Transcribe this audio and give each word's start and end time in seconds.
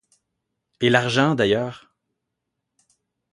Et 0.79 0.89
l'argent, 0.89 1.35
d'ailleurs? 1.35 1.93